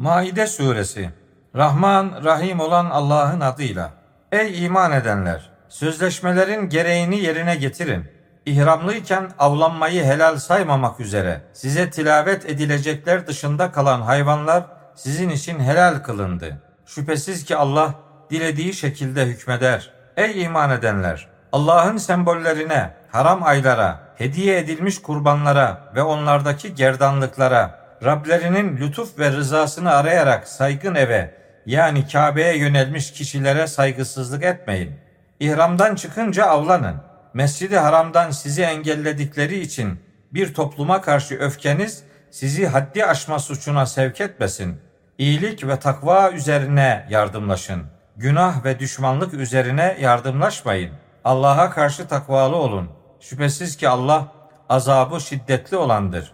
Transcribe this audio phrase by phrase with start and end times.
[0.00, 1.10] Maide suresi
[1.56, 3.90] Rahman Rahim olan Allah'ın adıyla.
[4.32, 5.50] Ey iman edenler!
[5.68, 8.04] Sözleşmelerin gereğini yerine getirin.
[8.46, 16.62] İhramlıyken avlanmayı helal saymamak üzere size tilavet edilecekler dışında kalan hayvanlar sizin için helal kılındı.
[16.86, 17.94] Şüphesiz ki Allah
[18.30, 19.90] dilediği şekilde hükmeder.
[20.16, 21.28] Ey iman edenler!
[21.52, 30.48] Allah'ın sembollerine, haram aylara, hediye edilmiş kurbanlara ve onlardaki gerdanlıklara, Rablerinin lütuf ve rızasını arayarak
[30.48, 31.34] saygın eve
[31.66, 34.92] yani Kabe'ye yönelmiş kişilere saygısızlık etmeyin.
[35.40, 36.96] İhramdan çıkınca avlanın.
[37.34, 40.00] Mescidi Haram'dan sizi engelledikleri için
[40.32, 44.80] bir topluma karşı öfkeniz sizi haddi aşma suçuna sevk etmesin.
[45.18, 47.82] İyilik ve takva üzerine yardımlaşın.
[48.16, 50.90] Günah ve düşmanlık üzerine yardımlaşmayın.
[51.24, 52.90] Allah'a karşı takvalı olun.
[53.20, 54.32] Şüphesiz ki Allah
[54.68, 56.32] azabı şiddetli olandır.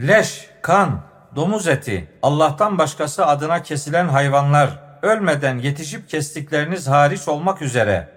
[0.00, 1.00] Leş, kan,
[1.36, 8.08] domuz eti, Allah'tan başkası adına kesilen hayvanlar, ölmeden yetişip kestikleriniz hariç olmak üzere,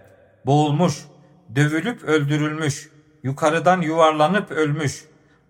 [0.45, 1.05] boğulmuş,
[1.55, 2.89] dövülüp öldürülmüş,
[3.23, 5.05] yukarıdan yuvarlanıp ölmüş,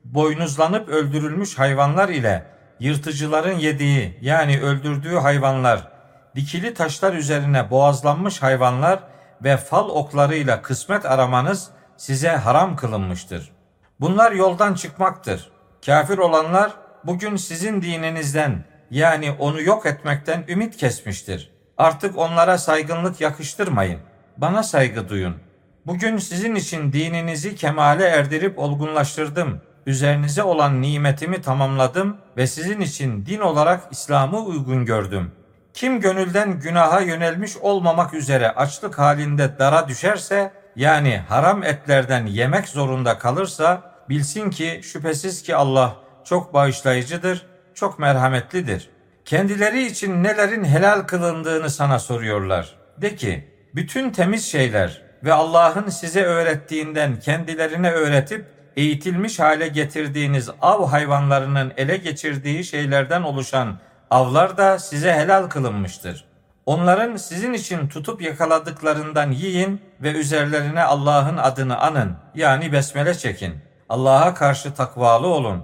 [0.05, 2.45] boynuzlanıp öldürülmüş hayvanlar ile
[2.79, 5.91] yırtıcıların yediği yani öldürdüğü hayvanlar,
[6.35, 8.99] dikili taşlar üzerine boğazlanmış hayvanlar
[9.43, 13.51] ve fal oklarıyla kısmet aramanız size haram kılınmıştır.
[13.99, 15.56] Bunlar yoldan çıkmaktır.
[15.87, 16.71] Kafir olanlar
[17.03, 21.51] bugün sizin dininizden yani onu yok etmekten ümit kesmiştir.
[21.77, 23.99] Artık onlara saygınlık yakıştırmayın.
[24.37, 25.35] Bana saygı duyun.
[25.85, 29.61] Bugün sizin için dininizi kemale erdirip olgunlaştırdım.
[29.85, 35.31] Üzerinize olan nimetimi tamamladım ve sizin için din olarak İslam'ı uygun gördüm.
[35.73, 43.17] Kim gönülden günaha yönelmiş olmamak üzere açlık halinde dara düşerse, yani haram etlerden yemek zorunda
[43.17, 48.89] kalırsa, bilsin ki şüphesiz ki Allah çok bağışlayıcıdır, çok merhametlidir.
[49.25, 52.75] Kendileri için nelerin helal kılındığını sana soruyorlar.
[52.97, 58.45] De ki, bütün temiz şeyler ve Allah'ın size öğrettiğinden kendilerine öğretip
[58.75, 66.25] eğitilmiş hale getirdiğiniz av hayvanlarının ele geçirdiği şeylerden oluşan avlar da size helal kılınmıştır.
[66.65, 73.55] Onların sizin için tutup yakaladıklarından yiyin ve üzerlerine Allah'ın adını anın yani besmele çekin.
[73.89, 75.63] Allah'a karşı takvalı olun.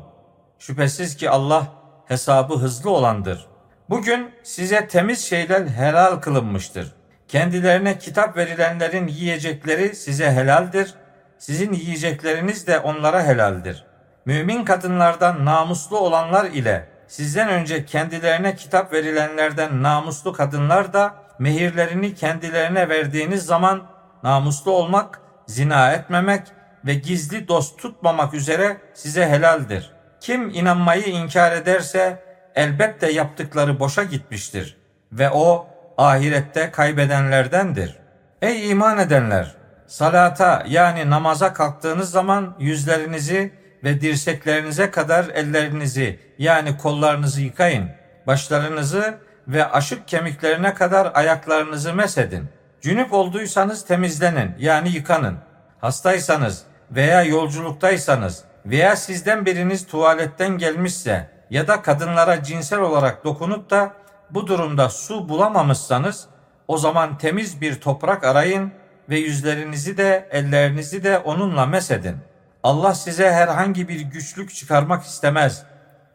[0.60, 1.68] Şüphesiz ki Allah
[2.06, 3.48] hesabı hızlı olandır.
[3.90, 6.94] Bugün size temiz şeyler helal kılınmıştır.
[7.28, 10.94] Kendilerine kitap verilenlerin yiyecekleri size helaldir.
[11.38, 13.86] Sizin yiyecekleriniz de onlara helaldir.
[14.26, 22.90] Mümin kadınlardan namuslu olanlar ile sizden önce kendilerine kitap verilenlerden namuslu kadınlar da mehirlerini kendilerine
[22.90, 23.84] verdiğiniz zaman
[24.24, 26.42] namuslu olmak, zina etmemek
[26.86, 29.92] ve gizli dost tutmamak üzere size helaldir.
[30.20, 32.24] Kim inanmayı inkar ederse
[32.56, 34.78] elbette yaptıkları boşa gitmiştir
[35.12, 35.68] ve o
[35.98, 37.98] ahirette kaybedenlerdendir.
[38.42, 39.56] Ey iman edenler!
[39.88, 47.90] Salata yani namaza kalktığınız zaman yüzlerinizi ve dirseklerinize kadar ellerinizi yani kollarınızı yıkayın.
[48.28, 49.18] Başlarınızı
[49.48, 52.50] ve aşık kemiklerine kadar ayaklarınızı mesedin.
[52.82, 55.38] Cünüp olduysanız temizlenin yani yıkanın.
[55.82, 56.64] Hastaysanız
[56.96, 63.94] veya yolculuktaysanız veya sizden biriniz tuvaletten gelmişse ya da kadınlara cinsel olarak dokunup da
[64.30, 66.28] bu durumda su bulamamışsanız
[66.68, 68.72] o zaman temiz bir toprak arayın
[69.10, 72.18] ve yüzlerinizi de ellerinizi de onunla mesedin.
[72.64, 75.64] Allah size herhangi bir güçlük çıkarmak istemez.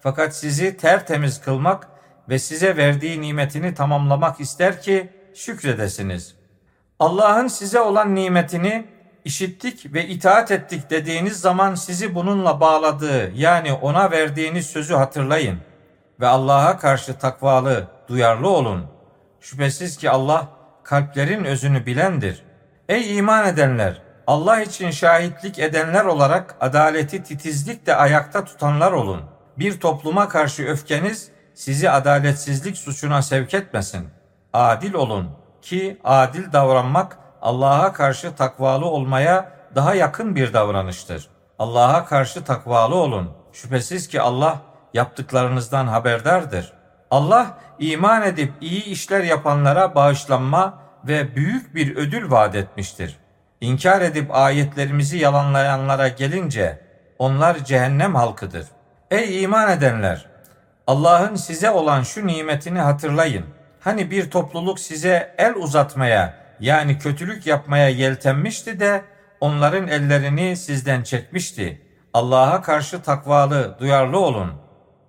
[0.01, 1.89] Fakat sizi tertemiz kılmak
[2.29, 6.35] ve size verdiği nimetini tamamlamak ister ki şükredesiniz.
[6.99, 8.85] Allah'ın size olan nimetini
[9.25, 15.59] işittik ve itaat ettik dediğiniz zaman sizi bununla bağladığı yani ona verdiğiniz sözü hatırlayın
[16.21, 18.87] ve Allah'a karşı takvalı, duyarlı olun.
[19.41, 20.49] Şüphesiz ki Allah
[20.85, 22.43] kalplerin özünü bilendir.
[22.89, 24.03] Ey iman edenler!
[24.27, 29.23] Allah için şahitlik edenler olarak adaleti titizlikle ayakta tutanlar olun.
[29.59, 34.09] Bir topluma karşı öfkeniz sizi adaletsizlik suçuna sevk etmesin.
[34.53, 35.31] Adil olun
[35.63, 41.29] ki adil davranmak Allah'a karşı takvalı olmaya daha yakın bir davranıştır.
[41.59, 43.31] Allah'a karşı takvalı olun.
[43.53, 44.59] Şüphesiz ki Allah
[44.95, 46.73] yaptıklarınızdan haberdardır.
[47.11, 53.19] Allah iman edip iyi işler yapanlara bağışlanma ve büyük bir ödül vaat etmiştir.
[53.61, 56.81] İnkar edip ayetlerimizi yalanlayanlara gelince
[57.19, 58.67] onlar cehennem halkıdır.
[59.11, 60.27] Ey iman edenler!
[60.87, 63.45] Allah'ın size olan şu nimetini hatırlayın.
[63.81, 69.05] Hani bir topluluk size el uzatmaya yani kötülük yapmaya yeltenmişti de
[69.41, 71.83] onların ellerini sizden çekmişti.
[72.15, 74.53] Allah'a karşı takvalı, duyarlı olun.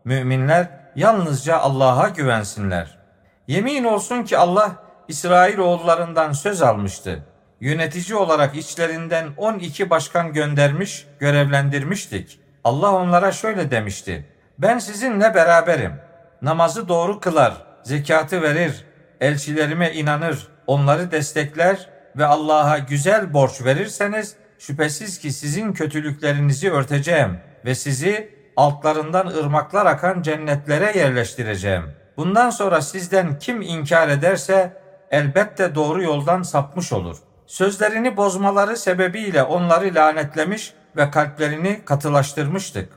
[0.05, 2.99] Müminler yalnızca Allah'a güvensinler.
[3.47, 4.71] Yemin olsun ki Allah
[5.07, 7.23] İsrail oğullarından söz almıştı.
[7.61, 12.39] Yönetici olarak içlerinden 12 başkan göndermiş, görevlendirmiştik.
[12.63, 14.25] Allah onlara şöyle demişti.
[14.59, 15.93] Ben sizinle beraberim.
[16.41, 17.53] Namazı doğru kılar,
[17.83, 18.85] zekatı verir,
[19.21, 27.75] elçilerime inanır, onları destekler ve Allah'a güzel borç verirseniz şüphesiz ki sizin kötülüklerinizi örteceğim ve
[27.75, 31.83] sizi altlarından ırmaklar akan cennetlere yerleştireceğim.
[32.17, 34.73] Bundan sonra sizden kim inkar ederse
[35.11, 37.17] elbette doğru yoldan sapmış olur.
[37.47, 42.89] Sözlerini bozmaları sebebiyle onları lanetlemiş ve kalplerini katılaştırmıştık.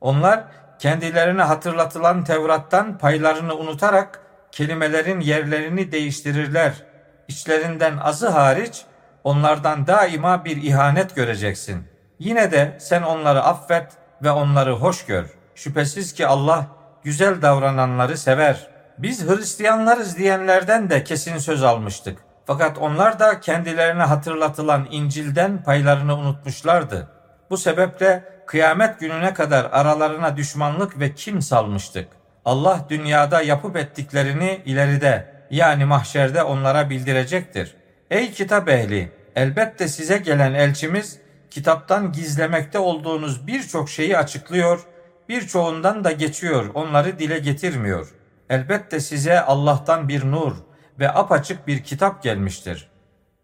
[0.00, 0.44] Onlar
[0.78, 4.20] kendilerine hatırlatılan Tevrat'tan paylarını unutarak
[4.52, 6.87] kelimelerin yerlerini değiştirirler.
[7.28, 8.82] İçlerinden azı hariç
[9.24, 11.84] onlardan daima bir ihanet göreceksin.
[12.18, 13.86] Yine de sen onları affet
[14.22, 15.26] ve onları hoş gör.
[15.54, 16.66] Şüphesiz ki Allah
[17.04, 18.68] güzel davrananları sever.
[18.98, 22.18] Biz Hristiyanlarız diyenlerden de kesin söz almıştık.
[22.46, 27.08] Fakat onlar da kendilerine hatırlatılan İncil'den paylarını unutmuşlardı.
[27.50, 32.08] Bu sebeple kıyamet gününe kadar aralarına düşmanlık ve kin salmıştık.
[32.44, 37.74] Allah dünyada yapıp ettiklerini ileride yani mahşerde onlara bildirecektir.
[38.10, 39.12] Ey kitap ehli!
[39.36, 41.18] Elbette size gelen elçimiz
[41.50, 44.80] kitaptan gizlemekte olduğunuz birçok şeyi açıklıyor,
[45.28, 48.08] birçoğundan da geçiyor, onları dile getirmiyor.
[48.50, 50.52] Elbette size Allah'tan bir nur
[50.98, 52.88] ve apaçık bir kitap gelmiştir.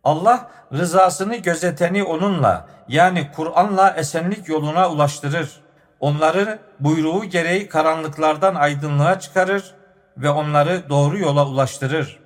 [0.05, 5.61] Allah rızasını gözeteni onunla yani Kur'an'la esenlik yoluna ulaştırır.
[6.01, 9.75] Onları buyruğu gereği karanlıklardan aydınlığa çıkarır
[10.17, 12.21] ve onları doğru yola ulaştırır.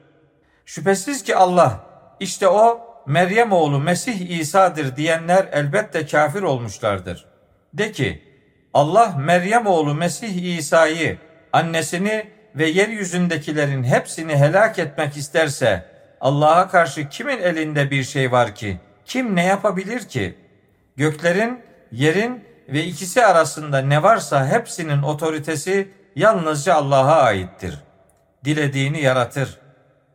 [0.64, 1.80] Şüphesiz ki Allah
[2.20, 7.26] işte o Meryem oğlu Mesih İsa'dır diyenler elbette kafir olmuşlardır.
[7.74, 8.22] De ki
[8.74, 11.18] Allah Meryem oğlu Mesih İsa'yı,
[11.52, 15.84] annesini ve yeryüzündekilerin hepsini helak etmek isterse
[16.20, 18.80] Allah'a karşı kimin elinde bir şey var ki?
[19.04, 20.34] Kim ne yapabilir ki?
[20.96, 21.60] Göklerin,
[21.92, 27.78] yerin ve ikisi arasında ne varsa hepsinin otoritesi yalnızca Allah'a aittir.
[28.44, 29.58] Dilediğini yaratır.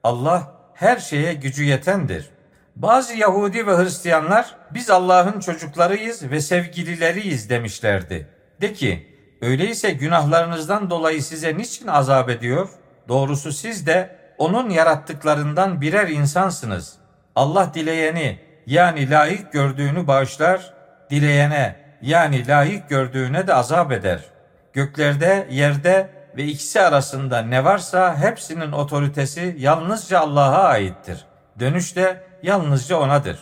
[0.04, 2.30] Allah her şeye gücü yetendir.
[2.76, 8.28] Bazı Yahudi ve Hristiyanlar biz Allah'ın çocuklarıyız ve sevgilileriyiz demişlerdi.
[8.62, 12.70] De ki öyleyse günahlarınızdan dolayı size niçin azap ediyor?
[13.08, 16.94] Doğrusu siz de onun yarattıklarından birer insansınız.
[17.36, 20.74] Allah dileyeni yani layık gördüğünü bağışlar,
[21.10, 24.33] dileyene yani layık gördüğüne de azap eder.
[24.74, 31.26] Göklerde, yerde ve ikisi arasında ne varsa hepsinin otoritesi yalnızca Allah'a aittir.
[31.60, 33.40] Dönüş de yalnızca O'nadır.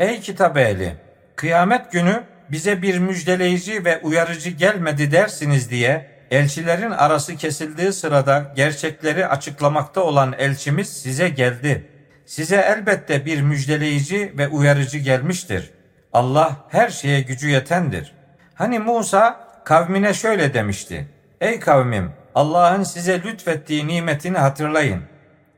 [0.00, 0.96] Ey kitap ehli!
[1.36, 9.26] Kıyamet günü bize bir müjdeleyici ve uyarıcı gelmedi dersiniz diye elçilerin arası kesildiği sırada gerçekleri
[9.26, 11.88] açıklamakta olan elçimiz size geldi.
[12.26, 15.70] Size elbette bir müjdeleyici ve uyarıcı gelmiştir.
[16.12, 18.14] Allah her şeye gücü yetendir.
[18.54, 21.08] Hani Musa kavmine şöyle demişti.
[21.40, 25.02] Ey kavmim Allah'ın size lütfettiği nimetini hatırlayın.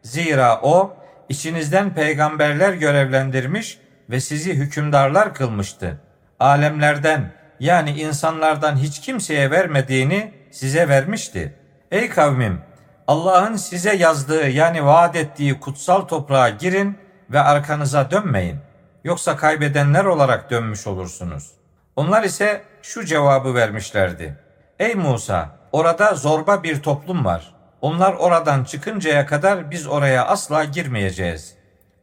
[0.02, 0.96] Zira o
[1.28, 3.78] içinizden peygamberler görevlendirmiş
[4.10, 6.00] ve sizi hükümdarlar kılmıştı.
[6.40, 11.54] Alemlerden yani insanlardan hiç kimseye vermediğini size vermişti.
[11.90, 12.60] Ey kavmim
[13.06, 16.98] Allah'ın size yazdığı yani vaat ettiği kutsal toprağa girin
[17.30, 18.56] ve arkanıza dönmeyin.
[19.04, 21.50] Yoksa kaybedenler olarak dönmüş olursunuz.
[21.96, 24.36] Onlar ise şu cevabı vermişlerdi.
[24.78, 27.54] Ey Musa orada zorba bir toplum var.
[27.80, 31.54] Onlar oradan çıkıncaya kadar biz oraya asla girmeyeceğiz.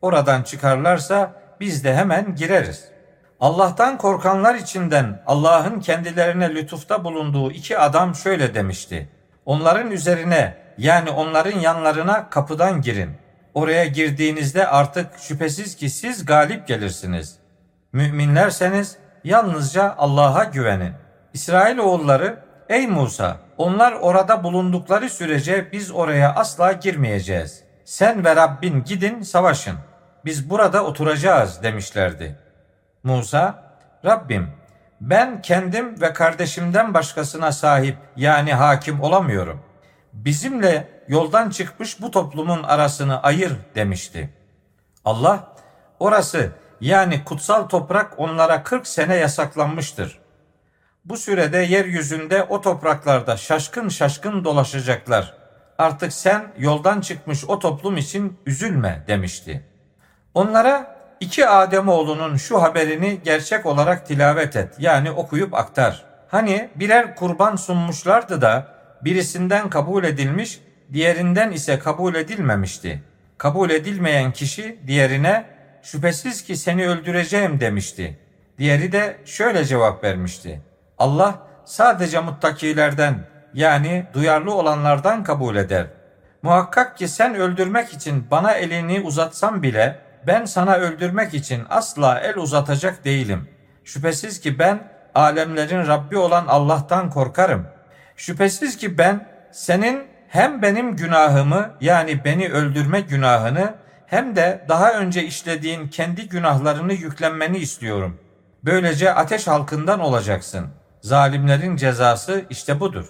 [0.02, 2.86] Oradan çıkarlarsa biz de hemen gireriz.
[3.40, 9.10] Allah'tan korkanlar içinden Allah'ın kendilerine lütufta bulunduğu iki adam şöyle demişti.
[9.46, 13.12] Onların üzerine yani onların yanlarına kapıdan girin.
[13.54, 17.36] Oraya girdiğinizde artık şüphesiz ki siz galip gelirsiniz.
[17.94, 20.94] Müminlerseniz yalnızca Allah'a güvenin.
[21.34, 27.64] İsrail oğulları ey Musa onlar orada bulundukları sürece biz oraya asla girmeyeceğiz.
[27.86, 29.76] Sen ve Rabbin gidin savaşın.
[30.26, 32.40] Biz burada oturacağız demişlerdi.
[33.04, 33.64] Musa,
[34.06, 34.48] Rabbim
[35.02, 39.62] ben kendim ve kardeşimden başkasına sahip yani hakim olamıyorum.
[40.14, 44.30] Bizimle yoldan çıkmış bu toplumun arasını ayır demişti.
[45.06, 45.48] Allah,
[46.00, 50.20] orası yani kutsal toprak onlara 40 sene yasaklanmıştır.
[51.06, 55.34] Bu sürede yeryüzünde o topraklarda şaşkın şaşkın dolaşacaklar.
[55.78, 59.66] Artık sen yoldan çıkmış o toplum için üzülme demişti.
[60.34, 64.76] Onlara iki Ademoğlunun şu haberini gerçek olarak tilavet et.
[64.80, 66.06] Yani okuyup aktar.
[66.28, 68.68] Hani birer kurban sunmuşlardı da
[69.02, 70.60] birisinden kabul edilmiş,
[70.94, 73.04] diğerinden ise kabul edilmemişti.
[73.38, 75.46] Kabul edilmeyen kişi diğerine
[75.84, 78.20] şüphesiz ki seni öldüreceğim demişti.
[78.58, 80.62] Diğeri de şöyle cevap vermişti.
[80.98, 85.88] Allah sadece muttakilerden yani duyarlı olanlardan kabul eder.
[86.42, 92.38] Muhakkak ki sen öldürmek için bana elini uzatsan bile ben sana öldürmek için asla el
[92.38, 93.50] uzatacak değilim.
[93.84, 97.68] Şüphesiz ki ben alemlerin Rabbi olan Allah'tan korkarım.
[98.16, 103.74] Şüphesiz ki ben senin hem benim günahımı yani beni öldürme günahını
[104.12, 108.20] hem de daha önce işlediğin kendi günahlarını yüklenmeni istiyorum.
[108.64, 110.68] Böylece ateş halkından olacaksın.
[111.02, 113.06] Zalimlerin cezası işte budur.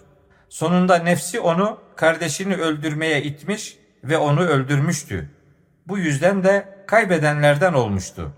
[0.50, 5.30] Sonunda nefsi onu kardeşini öldürmeye itmiş ve onu öldürmüştü.
[5.88, 8.34] Bu yüzden de kaybedenlerden olmuştu.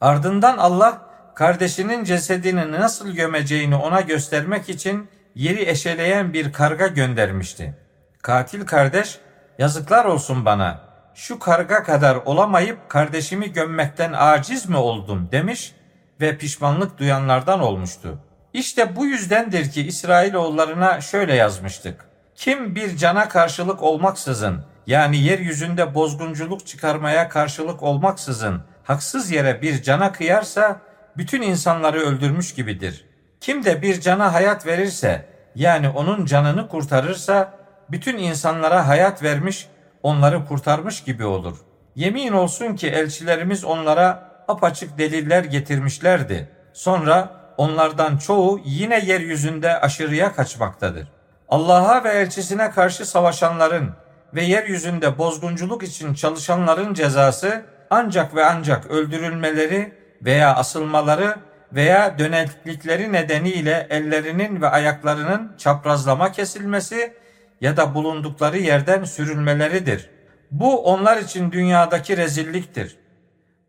[0.00, 1.00] Ardından Allah
[1.34, 7.74] kardeşinin cesedini nasıl gömeceğini ona göstermek için yeri eşeleyen bir karga göndermişti.
[8.22, 9.18] Katil kardeş,
[9.58, 15.74] yazıklar olsun bana, şu karga kadar olamayıp kardeşimi gömmekten aciz mi oldum demiş
[16.20, 18.18] ve pişmanlık duyanlardan olmuştu.
[18.52, 22.04] İşte bu yüzdendir ki İsrailoğullarına şöyle yazmıştık.
[22.34, 30.12] Kim bir cana karşılık olmaksızın yani yeryüzünde bozgunculuk çıkarmaya karşılık olmaksızın haksız yere bir cana
[30.12, 30.80] kıyarsa
[31.16, 33.04] bütün insanları öldürmüş gibidir.
[33.40, 37.54] Kim de bir cana hayat verirse yani onun canını kurtarırsa
[37.90, 39.66] bütün insanlara hayat vermiş,
[40.02, 41.56] onları kurtarmış gibi olur.
[41.94, 46.48] Yemin olsun ki elçilerimiz onlara apaçık deliller getirmişlerdi.
[46.72, 51.08] Sonra onlardan çoğu yine yeryüzünde aşırıya kaçmaktadır.
[51.48, 53.90] Allah'a ve elçisine karşı savaşanların
[54.34, 59.92] ve yeryüzünde bozgunculuk için çalışanların cezası ancak ve ancak öldürülmeleri
[60.22, 61.36] veya asılmaları
[61.72, 67.14] veya döneklikleri nedeniyle ellerinin ve ayaklarının çaprazlama kesilmesi
[67.62, 70.10] ya da bulundukları yerden sürülmeleridir.
[70.50, 72.98] Bu onlar için dünyadaki rezilliktir.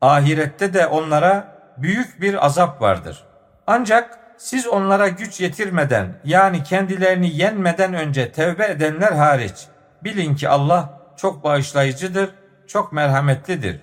[0.01, 3.23] Ahirette de onlara büyük bir azap vardır.
[3.67, 9.67] Ancak siz onlara güç yetirmeden yani kendilerini yenmeden önce tevbe edenler hariç
[10.03, 12.29] bilin ki Allah çok bağışlayıcıdır,
[12.67, 13.79] çok merhametlidir.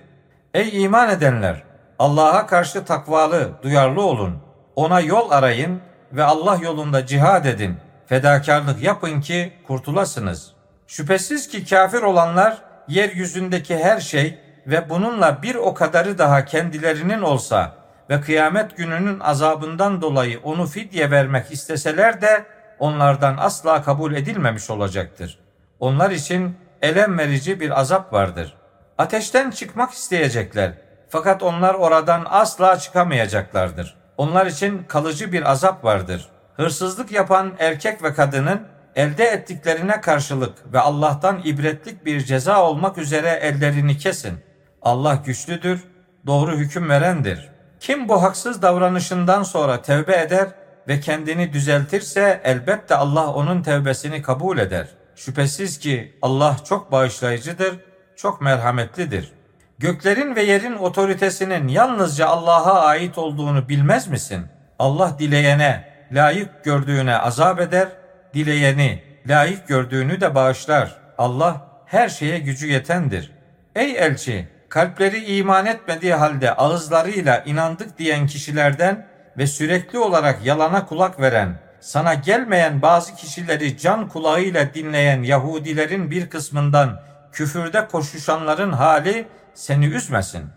[0.53, 1.63] Ey iman edenler!
[1.99, 4.37] Allah'a karşı takvalı, duyarlı olun.
[4.75, 7.77] Ona yol arayın ve Allah yolunda cihad edin.
[8.11, 10.51] Fedakarlık yapın ki kurtulasınız.
[10.87, 17.75] Şüphesiz ki kafir olanlar yeryüzündeki her şey ve bununla bir o kadarı daha kendilerinin olsa
[18.09, 22.45] ve kıyamet gününün azabından dolayı onu fidye vermek isteseler de
[22.79, 25.39] onlardan asla kabul edilmemiş olacaktır.
[25.79, 28.57] Onlar için elem verici bir azap vardır.
[28.97, 30.73] Ateşten çıkmak isteyecekler.
[31.09, 33.97] Fakat onlar oradan asla çıkamayacaklardır.
[34.17, 36.29] Onlar için kalıcı bir azap vardır.
[36.61, 38.61] Hırsızlık yapan erkek ve kadının
[38.95, 44.39] elde ettiklerine karşılık ve Allah'tan ibretlik bir ceza olmak üzere ellerini kesin.
[44.81, 45.83] Allah güçlüdür,
[46.25, 47.49] doğru hüküm verendir.
[47.79, 50.47] Kim bu haksız davranışından sonra tevbe eder
[50.87, 54.87] ve kendini düzeltirse elbette Allah onun tevbesini kabul eder.
[55.15, 57.79] Şüphesiz ki Allah çok bağışlayıcıdır,
[58.15, 59.33] çok merhametlidir.''
[59.79, 64.45] Göklerin ve yerin otoritesinin yalnızca Allah'a ait olduğunu bilmez misin?
[64.79, 67.87] Allah dileyene, layık gördüğüne azap eder,
[68.33, 70.97] dileyeni, layık gördüğünü de bağışlar.
[71.17, 73.31] Allah her şeye gücü yetendir.
[73.75, 81.19] Ey elçi, kalpleri iman etmediği halde ağızlarıyla inandık diyen kişilerden ve sürekli olarak yalana kulak
[81.21, 87.01] veren, sana gelmeyen bazı kişileri can kulağıyla dinleyen Yahudilerin bir kısmından
[87.31, 90.49] küfürde koşuşanların hali seni üzmesin.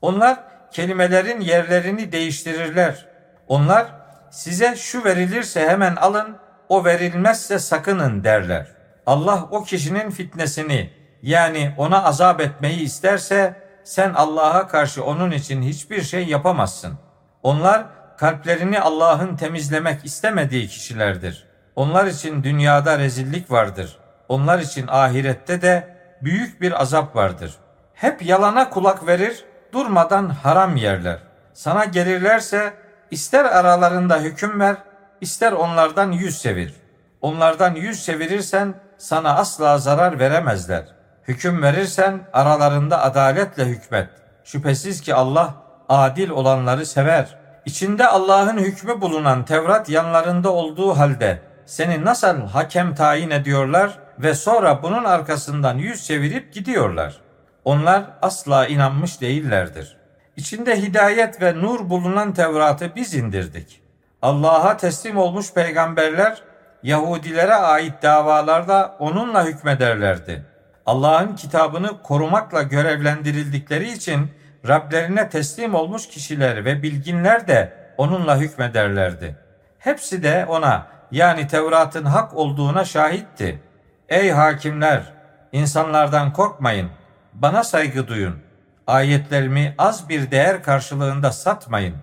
[0.00, 0.38] Onlar
[0.72, 3.06] kelimelerin yerlerini değiştirirler.
[3.48, 3.86] Onlar
[4.34, 6.36] size şu verilirse hemen alın,
[6.68, 8.66] o verilmezse sakının derler.
[9.06, 10.90] Allah o kişinin fitnesini
[11.22, 16.98] yani ona azap etmeyi isterse sen Allah'a karşı onun için hiçbir şey yapamazsın.
[17.42, 17.84] Onlar
[18.18, 21.46] kalplerini Allah'ın temizlemek istemediği kişilerdir.
[21.76, 23.98] Onlar için dünyada rezillik vardır.
[24.28, 27.58] Onlar için ahirette de büyük bir azap vardır
[27.94, 31.18] hep yalana kulak verir, durmadan haram yerler.
[31.52, 32.74] Sana gelirlerse
[33.10, 34.76] ister aralarında hüküm ver,
[35.20, 36.74] ister onlardan yüz çevir.
[37.20, 40.84] Onlardan yüz çevirirsen sana asla zarar veremezler.
[41.28, 44.08] Hüküm verirsen aralarında adaletle hükmet.
[44.44, 45.54] Şüphesiz ki Allah
[45.88, 47.38] adil olanları sever.
[47.64, 54.82] İçinde Allah'ın hükmü bulunan Tevrat yanlarında olduğu halde seni nasıl hakem tayin ediyorlar ve sonra
[54.82, 57.20] bunun arkasından yüz çevirip gidiyorlar.
[57.64, 60.03] Onlar asla inanmış değillerdir.
[60.36, 63.80] İçinde hidayet ve nur bulunan Tevrat'ı biz indirdik.
[64.22, 66.42] Allah'a teslim olmuş peygamberler
[66.82, 70.42] Yahudilere ait davalarda onunla hükmederlerdi.
[70.86, 74.30] Allah'ın kitabını korumakla görevlendirildikleri için
[74.68, 79.36] Rablerine teslim olmuş kişiler ve bilginler de onunla hükmederlerdi.
[79.78, 83.60] Hepsi de ona yani Tevrat'ın hak olduğuna şahitti.
[84.08, 85.14] Ey hakimler!
[85.54, 86.90] insanlardan korkmayın,
[87.32, 88.43] bana saygı duyun.
[88.86, 91.94] Ayetlerimi az bir değer karşılığında satmayın.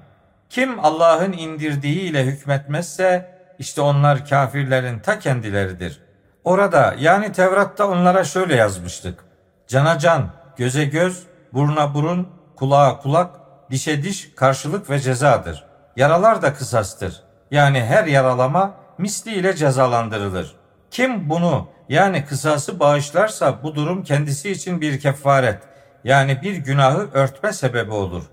[0.49, 6.01] Kim Allah'ın indirdiğiyle hükmetmezse işte onlar kafirlerin ta kendileridir.
[6.43, 9.23] Orada yani Tevrat'ta onlara şöyle yazmıştık.
[9.67, 11.23] Cana can, göze göz,
[11.53, 13.35] buruna burun, kulağa kulak,
[13.71, 15.65] dişe diş karşılık ve cezadır.
[15.95, 17.23] Yaralar da kısastır.
[17.51, 20.55] Yani her yaralama misliyle cezalandırılır.
[20.91, 25.70] Kim bunu yani kısası bağışlarsa bu durum kendisi için bir kefaret
[26.03, 28.23] yani bir günahı örtme sebebi olur.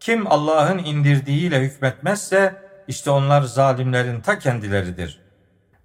[0.00, 2.54] Kim Allah'ın indirdiğiyle hükmetmezse
[2.88, 5.20] işte onlar zalimlerin ta kendileridir.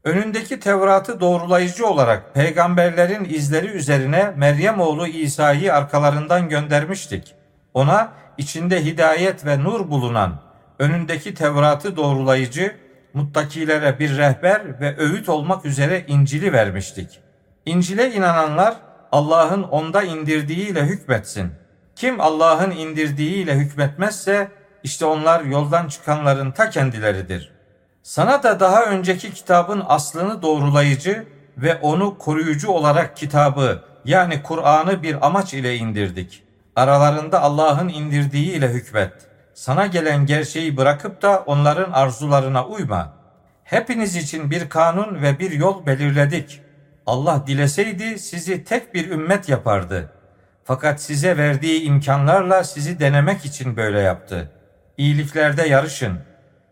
[0.03, 7.35] Önündeki Tevrat'ı doğrulayıcı olarak peygamberlerin izleri üzerine Meryem oğlu İsa'yı arkalarından göndermiştik.
[7.73, 10.39] Ona içinde hidayet ve nur bulunan
[10.79, 12.75] önündeki Tevrat'ı doğrulayıcı
[13.13, 17.19] muttakilere bir rehber ve öğüt olmak üzere İncil'i vermiştik.
[17.65, 18.75] İncil'e inananlar
[19.11, 21.51] Allah'ın onda indirdiğiyle hükmetsin.
[21.95, 24.51] Kim Allah'ın indirdiğiyle hükmetmezse
[24.83, 27.51] işte onlar yoldan çıkanların ta kendileridir.
[28.03, 35.25] Sana da daha önceki kitabın aslını doğrulayıcı ve onu koruyucu olarak kitabı yani Kur'an'ı bir
[35.27, 36.43] amaç ile indirdik.
[36.75, 39.13] Aralarında Allah'ın indirdiğiyle hükmet.
[39.53, 43.13] Sana gelen gerçeği bırakıp da onların arzularına uyma.
[43.63, 46.61] Hepiniz için bir kanun ve bir yol belirledik.
[47.07, 50.11] Allah dileseydi sizi tek bir ümmet yapardı.
[50.63, 54.51] Fakat size verdiği imkanlarla sizi denemek için böyle yaptı.
[54.97, 56.19] İyiliklerde yarışın.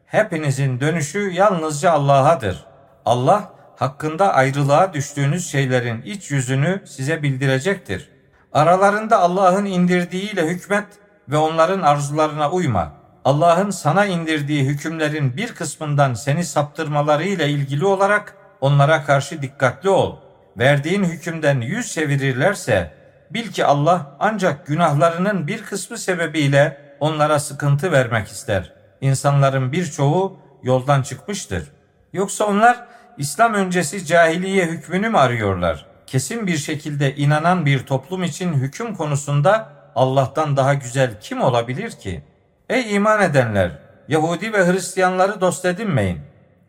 [0.06, 2.66] Hepinizin dönüşü yalnızca Allah'adır.
[3.06, 8.10] Allah hakkında ayrılığa düştüğünüz şeylerin iç yüzünü size bildirecektir.
[8.54, 10.88] Aralarında Allah'ın indirdiğiyle hükmet
[11.30, 12.94] ve onların arzularına uyma.
[13.26, 20.25] Allah'ın sana indirdiği hükümlerin bir kısmından seni saptırmalarıyla ilgili olarak onlara karşı dikkatli ol.
[20.58, 22.94] Verdiğin hükümden yüz çevirirlerse
[23.32, 28.74] bil ki Allah ancak günahlarının bir kısmı sebebiyle onlara sıkıntı vermek ister.
[29.02, 31.72] İnsanların birçoğu yoldan çıkmıştır.
[32.14, 32.86] Yoksa onlar
[33.18, 35.86] İslam öncesi cahiliye hükmünü mü arıyorlar?
[36.08, 42.24] Kesin bir şekilde inanan bir toplum için hüküm konusunda Allah'tan daha güzel kim olabilir ki?
[42.70, 43.72] Ey iman edenler!
[44.08, 46.20] Yahudi ve Hristiyanları dost edinmeyin.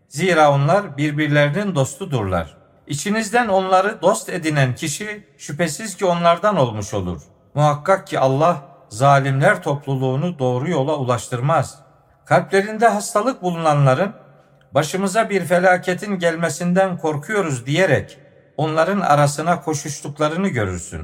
[0.09, 2.57] Zira onlar birbirlerinin dostudurlar.
[2.87, 7.22] İçinizden onları dost edinen kişi şüphesiz ki onlardan olmuş olur.
[7.55, 11.79] Muhakkak ki Allah zalimler topluluğunu doğru yola ulaştırmaz.
[12.25, 14.12] Kalplerinde hastalık bulunanların
[14.75, 18.18] başımıza bir felaketin gelmesinden korkuyoruz diyerek
[18.57, 21.03] onların arasına koşuştuklarını görürsün.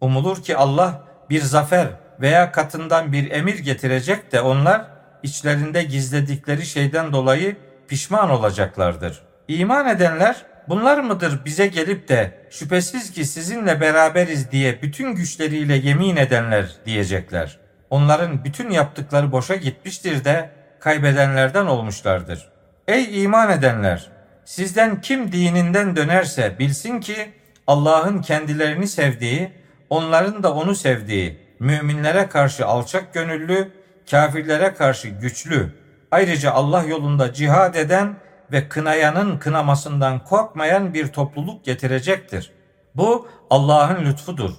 [0.00, 1.88] Umulur ki Allah bir zafer
[2.20, 4.86] veya katından bir emir getirecek de onlar
[5.22, 7.56] içlerinde gizledikleri şeyden dolayı
[7.88, 9.22] pişman olacaklardır.
[9.48, 16.16] İman edenler bunlar mıdır bize gelip de şüphesiz ki sizinle beraberiz diye bütün güçleriyle yemin
[16.16, 17.58] edenler diyecekler.
[17.90, 20.50] Onların bütün yaptıkları boşa gitmiştir de
[20.80, 22.48] kaybedenlerden olmuşlardır.
[22.88, 24.06] Ey iman edenler!
[24.44, 27.32] Sizden kim dininden dönerse bilsin ki
[27.66, 29.52] Allah'ın kendilerini sevdiği,
[29.90, 33.72] onların da onu sevdiği, müminlere karşı alçak gönüllü,
[34.10, 35.72] kafirlere karşı güçlü,
[36.10, 38.14] ayrıca Allah yolunda cihad eden
[38.52, 42.52] ve kınayanın kınamasından korkmayan bir topluluk getirecektir.
[42.94, 44.50] Bu Allah'ın lütfudur.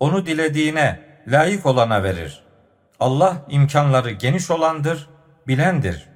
[0.00, 2.44] Onu dilediğine, layık olana verir.
[3.00, 5.08] Allah imkanları geniş olandır,
[5.46, 6.08] bilendir.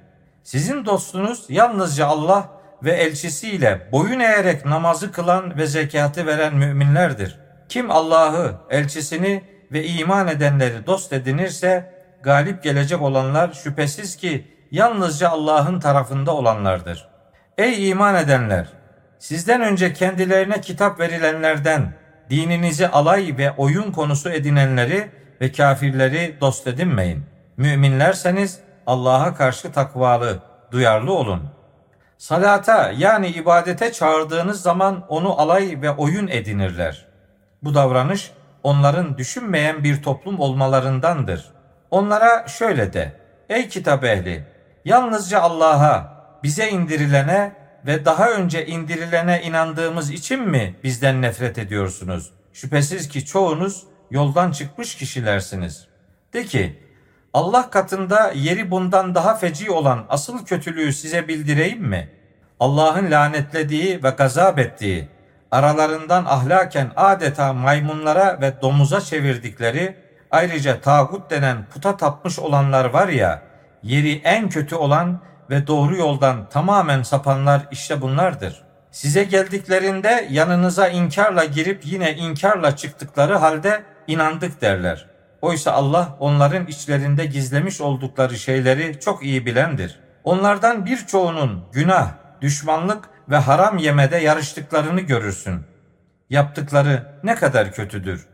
[0.43, 2.49] Sizin dostunuz yalnızca Allah
[2.83, 7.39] ve elçisiyle boyun eğerek namazı kılan ve zekatı veren müminlerdir.
[7.69, 15.79] Kim Allah'ı, elçisini ve iman edenleri dost edinirse galip gelecek olanlar şüphesiz ki yalnızca Allah'ın
[15.79, 17.08] tarafında olanlardır.
[17.59, 18.67] Ey iman edenler!
[19.17, 21.93] Sizden önce kendilerine kitap verilenlerden
[22.29, 27.23] dininizi alay ve oyun konusu edinenleri ve kafirleri dost edinmeyin.
[27.57, 30.39] Müminlerseniz Allah'a karşı takvalı,
[30.71, 31.49] duyarlı olun.
[32.17, 37.07] Salata yani ibadete çağırdığınız zaman onu alay ve oyun edinirler.
[37.63, 38.31] Bu davranış
[38.63, 41.45] onların düşünmeyen bir toplum olmalarındandır.
[41.91, 43.11] Onlara şöyle de,
[43.49, 44.45] ey kitap ehli,
[44.85, 47.51] yalnızca Allah'a, bize indirilene
[47.85, 52.31] ve daha önce indirilene inandığımız için mi bizden nefret ediyorsunuz?
[52.53, 55.87] Şüphesiz ki çoğunuz yoldan çıkmış kişilersiniz.
[56.33, 56.83] De ki,
[57.33, 62.09] Allah katında yeri bundan daha feci olan asıl kötülüğü size bildireyim mi?
[62.59, 65.07] Allah'ın lanetlediği ve gazap ettiği,
[65.51, 69.95] aralarından ahlaken adeta maymunlara ve domuza çevirdikleri,
[70.31, 73.41] ayrıca tağut denen puta tapmış olanlar var ya,
[73.83, 78.61] yeri en kötü olan ve doğru yoldan tamamen sapanlar işte bunlardır.
[78.91, 85.05] Size geldiklerinde yanınıza inkarla girip yine inkarla çıktıkları halde inandık derler.
[85.41, 89.99] Oysa Allah onların içlerinde gizlemiş oldukları şeyleri çok iyi bilendir.
[90.23, 95.65] Onlardan birçoğunun günah, düşmanlık ve haram yemede yarıştıklarını görürsün.
[96.29, 98.27] Yaptıkları ne kadar kötüdür.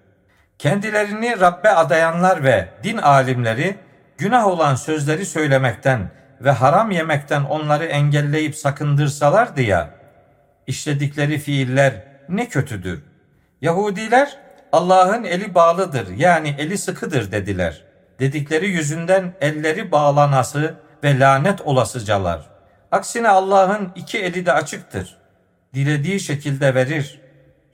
[0.60, 3.75] Kendilerini Rabbe adayanlar ve din alimleri
[4.17, 9.89] günah olan sözleri söylemekten ve haram yemekten onları engelleyip sakındırsalardı ya,
[10.67, 13.04] işledikleri fiiller ne kötüdür.
[13.62, 14.38] Yahudiler
[14.71, 17.82] Allah'ın eli bağlıdır yani eli sıkıdır dediler.
[18.19, 22.50] Dedikleri yüzünden elleri bağlanası ve lanet olasıcalar.
[22.91, 25.17] Aksine Allah'ın iki eli de açıktır.
[25.74, 27.21] Dilediği şekilde verir.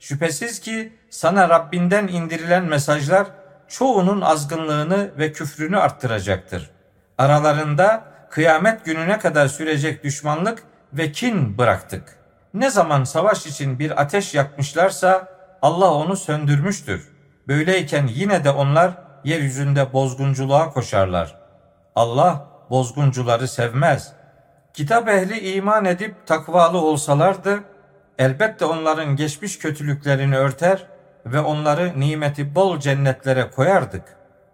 [0.00, 3.26] Şüphesiz ki sana Rabbinden indirilen mesajlar
[3.68, 6.70] çoğunun azgınlığını ve küfrünü arttıracaktır.
[7.18, 12.18] Aralarında kıyamet gününe kadar sürecek düşmanlık ve kin bıraktık.
[12.54, 15.28] Ne zaman savaş için bir ateş yakmışlarsa
[15.62, 17.08] Allah onu söndürmüştür.
[17.48, 18.92] Böyleyken yine de onlar
[19.24, 21.34] yeryüzünde bozgunculuğa koşarlar.
[21.94, 24.12] Allah bozguncuları sevmez.
[24.74, 27.60] Kitap ehli iman edip takvalı olsalardı
[28.18, 30.86] elbette onların geçmiş kötülüklerini örter
[31.26, 34.04] ve onları nimeti bol cennetlere koyardık.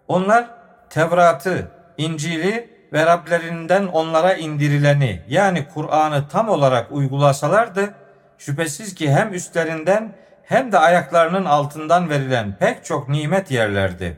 [0.07, 0.49] Onlar
[0.89, 7.93] Tevrat'ı, İncil'i ve Rablerinden onlara indirileni yani Kur'an'ı tam olarak uygulasalardı
[8.37, 14.17] şüphesiz ki hem üstlerinden hem de ayaklarının altından verilen pek çok nimet yerlerdi.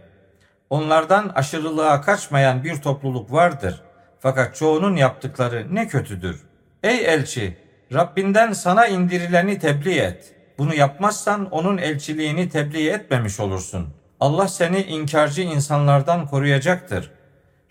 [0.70, 3.82] Onlardan aşırılığa kaçmayan bir topluluk vardır.
[4.20, 6.44] Fakat çoğunun yaptıkları ne kötüdür.
[6.84, 7.58] Ey elçi,
[7.94, 10.36] Rabbinden sana indirileni tebliğ et.
[10.58, 13.94] Bunu yapmazsan onun elçiliğini tebliğ etmemiş olursun.
[14.20, 17.12] Allah seni inkarcı insanlardan koruyacaktır.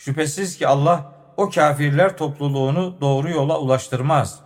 [0.00, 4.40] Şüphesiz ki Allah o kafirler topluluğunu doğru yola ulaştırmaz.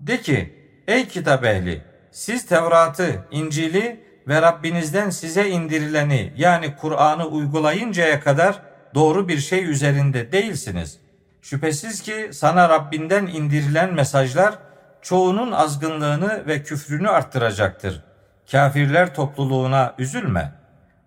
[0.00, 8.20] De ki, ey kitap ehli, siz Tevrat'ı, İncil'i ve Rabbinizden size indirileni yani Kur'an'ı uygulayıncaya
[8.20, 8.62] kadar
[8.94, 10.98] doğru bir şey üzerinde değilsiniz.
[11.42, 14.58] Şüphesiz ki sana Rabbinden indirilen mesajlar
[15.02, 18.04] çoğunun azgınlığını ve küfrünü arttıracaktır.
[18.50, 20.61] Kafirler topluluğuna üzülme.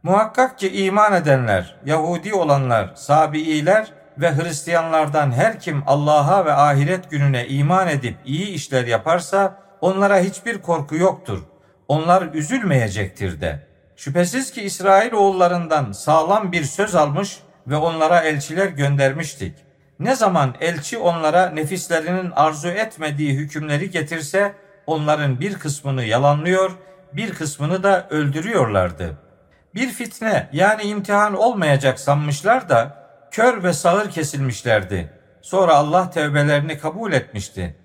[0.05, 7.47] Muhakkak ki iman edenler, Yahudi olanlar, Sabiiler ve Hristiyanlardan her kim Allah'a ve ahiret gününe
[7.47, 11.39] iman edip iyi işler yaparsa onlara hiçbir korku yoktur.
[11.87, 13.67] Onlar üzülmeyecektir de.
[13.95, 19.53] Şüphesiz ki İsrail oğullarından sağlam bir söz almış ve onlara elçiler göndermiştik.
[19.99, 24.53] Ne zaman elçi onlara nefislerinin arzu etmediği hükümleri getirse
[24.87, 26.71] onların bir kısmını yalanlıyor,
[27.13, 29.24] bir kısmını da öldürüyorlardı.
[29.75, 35.13] Bir fitne yani imtihan olmayacak sanmışlar da kör ve sağır kesilmişlerdi.
[35.41, 37.75] Sonra Allah tevbelerini kabul etmişti.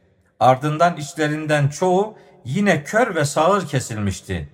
[0.40, 4.48] Ardından içlerinden çoğu yine kör ve sağır kesilmişti.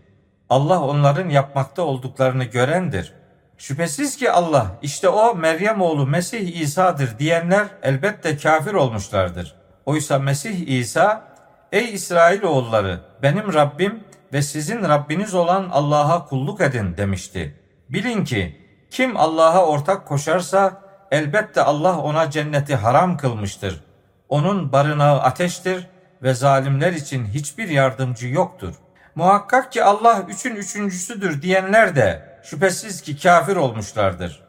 [0.50, 3.12] Allah onların yapmakta olduklarını görendir.
[3.58, 9.54] Şüphesiz ki Allah işte o Meryem oğlu Mesih İsa'dır diyenler elbette kafir olmuşlardır.
[9.86, 11.24] Oysa Mesih İsa
[11.72, 17.60] ey İsrail oğulları benim Rabbim ve sizin Rabbiniz olan Allah'a kulluk edin demişti.
[17.88, 18.60] Bilin ki
[18.90, 23.84] kim Allah'a ortak koşarsa elbette Allah ona cenneti haram kılmıştır.
[24.28, 25.86] Onun barınağı ateştir
[26.22, 28.74] ve zalimler için hiçbir yardımcı yoktur.
[29.14, 34.42] Muhakkak ki Allah üçün üçüncüsüdür diyenler de şüphesiz ki kafir olmuşlardır.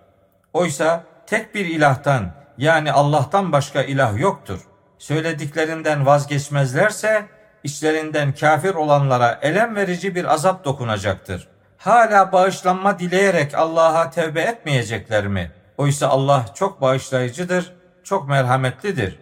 [0.54, 4.60] Oysa tek bir ilahtan yani Allah'tan başka ilah yoktur.
[4.98, 7.26] Söylediklerinden vazgeçmezlerse
[7.67, 11.47] içlerinden kafir olanlara elem verici bir azap dokunacaktır.
[11.77, 15.51] Hala bağışlanma dileyerek Allah'a tevbe etmeyecekler mi?
[15.77, 19.19] Oysa Allah çok bağışlayıcıdır, çok merhametlidir.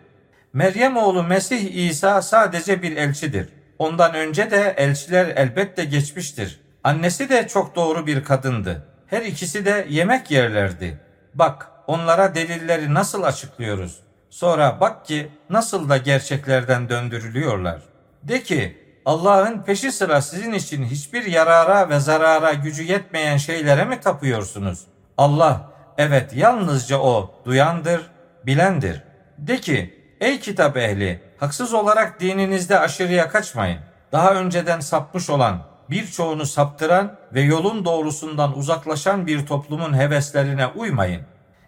[0.53, 3.49] Meryem oğlu Mesih İsa sadece bir elçidir.
[3.79, 6.61] Ondan önce de elçiler elbette geçmiştir.
[6.83, 8.87] Annesi de çok doğru bir kadındı.
[9.07, 10.99] Her ikisi de yemek yerlerdi.
[11.33, 13.99] Bak onlara delilleri nasıl açıklıyoruz.
[14.29, 17.94] Sonra bak ki nasıl da gerçeklerden döndürülüyorlar.
[18.27, 23.99] De ki Allah'ın peşi sıra sizin için hiçbir yarara ve zarara gücü yetmeyen şeylere mi
[23.99, 24.79] tapıyorsunuz?
[25.17, 28.11] Allah evet yalnızca o duyandır,
[28.45, 29.03] bilendir.
[29.37, 33.79] De ki ey kitap ehli haksız olarak dininizde aşırıya kaçmayın.
[34.11, 35.59] Daha önceden sapmış olan,
[35.89, 41.21] birçoğunu saptıran ve yolun doğrusundan uzaklaşan bir toplumun heveslerine uymayın.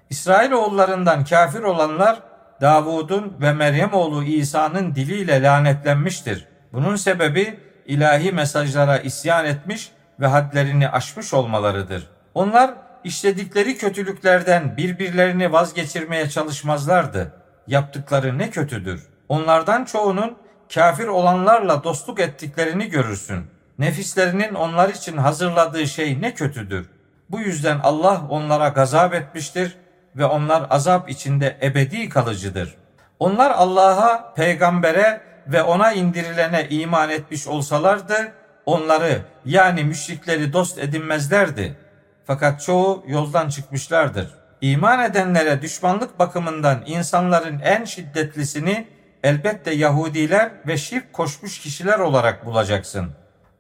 [0.10, 2.20] İsrail oğullarından kafir olanlar
[2.62, 6.48] Davud'un ve Meryem oğlu İsa'nın diliyle lanetlenmiştir.
[6.74, 12.08] Bunun sebebi ilahi mesajlara isyan etmiş ve hadlerini aşmış olmalarıdır.
[12.34, 17.34] Onlar işledikleri kötülüklerden birbirlerini vazgeçirmeye çalışmazlardı.
[17.68, 19.08] Yaptıkları ne kötüdür.
[19.30, 20.38] Onlardan çoğunun
[20.74, 23.46] kafir olanlarla dostluk ettiklerini görürsün.
[23.80, 26.90] Nefislerinin onlar için hazırladığı şey ne kötüdür.
[27.30, 29.78] Bu yüzden Allah onlara gazap etmiştir
[30.18, 32.76] ve onlar azap içinde ebedi kalıcıdır.
[33.20, 38.32] Onlar Allah'a, peygambere ve ona indirilene iman etmiş olsalardı,
[38.66, 41.78] onları yani müşrikleri dost edinmezlerdi.
[42.26, 44.34] Fakat çoğu yoldan çıkmışlardır.
[44.62, 48.88] İman edenlere düşmanlık bakımından insanların en şiddetlisini
[49.24, 53.12] elbette Yahudiler ve şirk koşmuş kişiler olarak bulacaksın.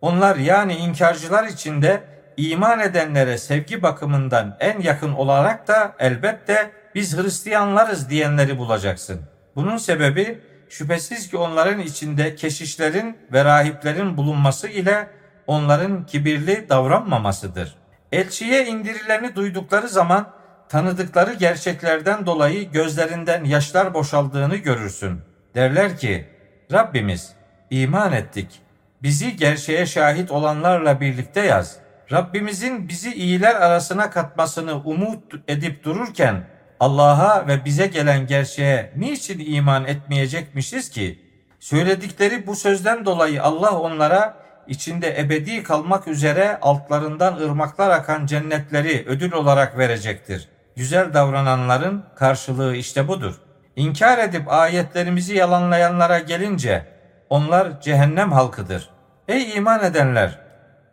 [0.02, 2.04] Onlar yani inkarcılar içinde
[2.38, 9.21] iman edenlere sevgi bakımından en yakın olarak da elbette biz Hristiyanlarız diyenleri bulacaksın.
[9.56, 15.08] Bunun sebebi şüphesiz ki onların içinde keşişlerin ve rahiplerin bulunması ile
[15.47, 17.76] onların kibirli davranmamasıdır.
[18.12, 20.30] Elçiye indirileni duydukları zaman
[20.69, 25.21] tanıdıkları gerçeklerden dolayı gözlerinden yaşlar boşaldığını görürsün.
[25.56, 26.26] Derler ki,
[26.71, 27.34] Rabbimiz
[27.69, 28.62] iman ettik.
[29.04, 31.87] Bizi gerçeğe şahit olanlarla birlikte yaz.
[32.12, 36.43] Rabbimizin bizi iyiler arasına katmasını umut edip dururken
[36.80, 41.20] Allah'a ve bize gelen gerçeğe niçin iman etmeyecekmişiz ki?
[41.60, 49.32] Söyledikleri bu sözden dolayı Allah onlara içinde ebedi kalmak üzere altlarından ırmaklar akan cennetleri ödül
[49.32, 50.50] olarak verecektir.
[50.76, 53.36] Güzel davrananların karşılığı işte budur.
[53.76, 56.86] İnkar edip ayetlerimizi yalanlayanlara gelince
[57.30, 58.89] onlar cehennem halkıdır.
[59.28, 60.47] Ey iman edenler!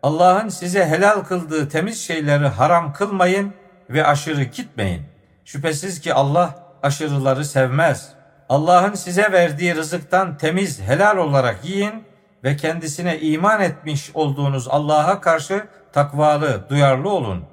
[0.05, 3.55] Allah'ın size helal kıldığı temiz şeyleri haram kılmayın
[3.90, 5.03] ve aşırı gitmeyin.
[5.45, 8.09] Şüphesiz ki Allah aşırıları sevmez.
[8.49, 12.05] Allah'ın size verdiği rızıktan temiz, helal olarak yiyin
[12.45, 17.45] ve kendisine iman etmiş olduğunuz Allah'a karşı takvalı, duyarlı olun.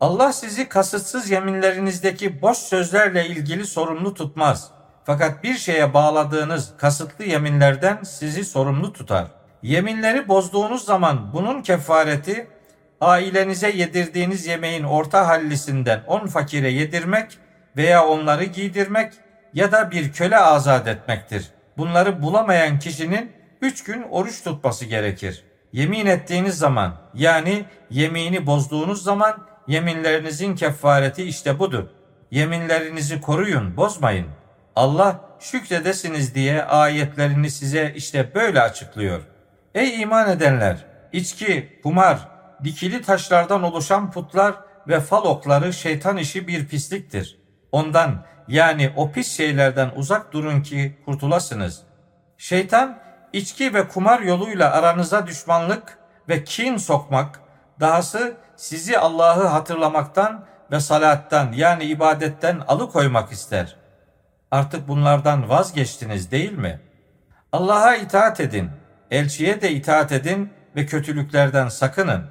[0.00, 4.70] Allah sizi kasıtsız yeminlerinizdeki boş sözlerle ilgili sorumlu tutmaz.
[5.04, 9.41] Fakat bir şeye bağladığınız kasıtlı yeminlerden sizi sorumlu tutar.
[9.62, 12.46] Yeminleri bozduğunuz zaman bunun kefareti
[13.00, 17.38] ailenize yedirdiğiniz yemeğin orta hallisinden on fakire yedirmek
[17.76, 19.12] veya onları giydirmek
[19.54, 21.50] ya da bir köle azat etmektir.
[21.78, 25.44] Bunları bulamayan kişinin üç gün oruç tutması gerekir.
[25.72, 31.84] Yemin ettiğiniz zaman yani yemini bozduğunuz zaman yeminlerinizin kefareti işte budur.
[32.30, 34.26] Yeminlerinizi koruyun, bozmayın.
[34.76, 39.20] Allah şükredesiniz diye ayetlerini size işte böyle açıklıyor.
[39.74, 40.86] Ey iman edenler!
[41.12, 42.28] içki, kumar,
[42.64, 44.54] dikili taşlardan oluşan putlar
[44.88, 47.38] ve fal okları şeytan işi bir pisliktir.
[47.72, 51.82] Ondan yani o pis şeylerden uzak durun ki kurtulasınız.
[52.38, 52.98] Şeytan
[53.32, 57.40] içki ve kumar yoluyla aranıza düşmanlık ve kin sokmak,
[57.80, 63.76] dahası sizi Allah'ı hatırlamaktan ve salattan yani ibadetten alıkoymak ister.
[64.50, 66.80] Artık bunlardan vazgeçtiniz değil mi?
[67.52, 68.70] Allah'a itaat edin,
[69.12, 72.24] elçiye de itaat edin ve kötülüklerden sakının.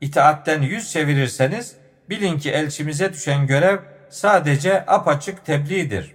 [0.00, 1.76] İtaatten yüz çevirirseniz
[2.10, 3.78] bilin ki elçimize düşen görev
[4.10, 6.14] sadece apaçık tebliğdir.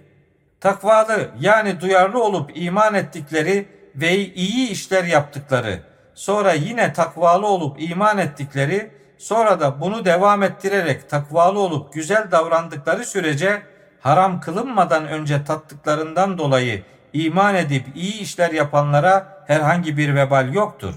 [0.60, 5.80] Takvalı yani duyarlı olup iman ettikleri ve iyi işler yaptıkları,
[6.14, 13.04] sonra yine takvalı olup iman ettikleri, sonra da bunu devam ettirerek takvalı olup güzel davrandıkları
[13.04, 13.62] sürece
[14.00, 16.82] haram kılınmadan önce tattıklarından dolayı
[17.12, 20.94] iman edip iyi işler yapanlara herhangi bir vebal yoktur.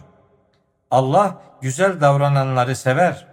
[0.92, 3.28] Allah güzel davrananları sever.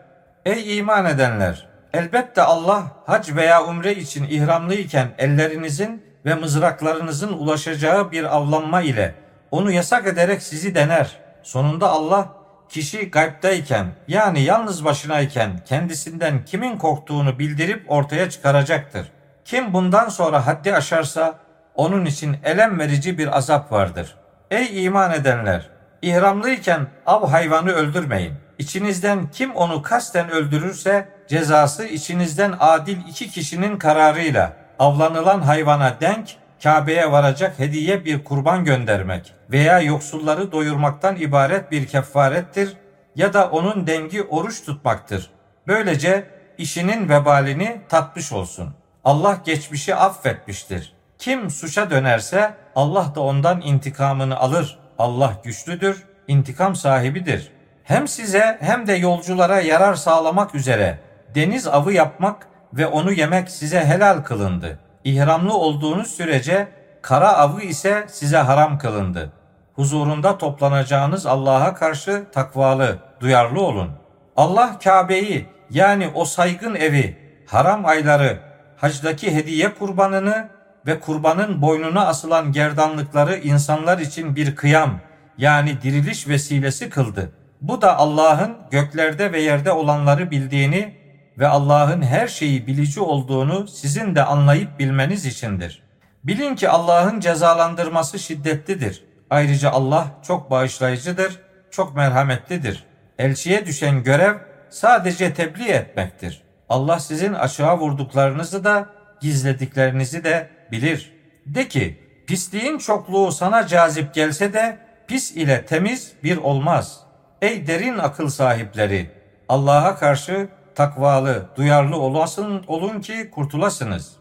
[0.47, 1.69] Ey iman edenler!
[1.93, 9.15] Elbette Allah hac veya umre için ihramlıyken ellerinizin ve mızraklarınızın ulaşacağı bir avlanma ile
[9.51, 11.17] onu yasak ederek sizi dener.
[11.43, 12.29] Sonunda Allah
[12.69, 19.13] kişi gaybdayken yani yalnız başınayken kendisinden kimin korktuğunu bildirip ortaya çıkaracaktır.
[19.45, 21.35] Kim bundan sonra haddi aşarsa
[21.75, 24.20] onun için elem verici bir azap vardır.
[24.51, 25.69] Ey iman edenler!
[26.03, 28.35] İhramlıyken av hayvanı öldürmeyin.
[28.59, 37.13] İçinizden kim onu kasten öldürürse cezası içinizden adil iki kişinin kararıyla avlanılan hayvana denk Kabe'ye
[37.13, 42.77] varacak hediye bir kurban göndermek veya yoksulları doyurmaktan ibaret bir kefarettir
[43.17, 45.31] ya da onun dengi oruç tutmaktır.
[45.67, 48.75] Böylece işinin vebalini tatmış olsun.
[49.05, 51.00] Allah geçmişi affetmiştir.
[51.21, 54.79] Kim suça dönerse Allah da ondan intikamını alır.
[54.99, 57.53] Allah güçlüdür, intikam sahibidir.
[57.85, 60.99] Hem size hem de yolculara yarar sağlamak üzere
[61.35, 64.79] deniz avı yapmak ve onu yemek size helal kılındı.
[65.05, 66.69] İhramlı olduğunuz sürece
[67.03, 69.33] kara avı ise size haram kılındı.
[69.75, 73.91] Huzurunda toplanacağınız Allah'a karşı takvalı, duyarlı olun.
[74.37, 78.39] Allah Kabe'yi yani o saygın evi, haram ayları,
[78.77, 85.01] hacdaki hediye kurbanını ve kurbanın boynuna asılan gerdanlıkları insanlar için bir kıyam
[85.39, 87.33] yani diriliş vesilesi kıldı.
[87.61, 90.95] Bu da Allah'ın göklerde ve yerde olanları bildiğini
[91.39, 95.83] ve Allah'ın her şeyi bilici olduğunu sizin de anlayıp bilmeniz içindir.
[96.25, 99.05] Bilin ki Allah'ın cezalandırması şiddetlidir.
[99.31, 101.39] Ayrıca Allah çok bağışlayıcıdır,
[101.71, 102.85] çok merhametlidir.
[103.19, 104.35] Elçiye düşen görev
[104.71, 106.43] sadece tebliğ etmektir.
[106.69, 108.87] Allah sizin açığa vurduklarınızı da
[109.21, 111.13] gizlediklerinizi de bilir.
[111.47, 117.01] De ki pisliğin çokluğu sana cazip gelse de pis ile temiz bir olmaz.
[117.43, 119.11] Ey derin akıl sahipleri
[119.49, 124.13] Allah'a karşı takvalı, duyarlı olasın olun ki kurtulasınız.